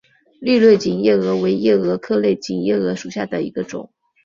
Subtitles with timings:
[0.39, 3.91] 绿类锦夜蛾为夜蛾科类锦夜蛾属下的一个种。